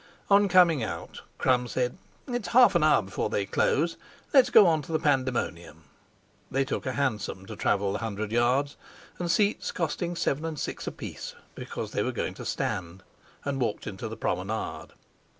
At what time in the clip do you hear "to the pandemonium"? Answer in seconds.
4.81-5.83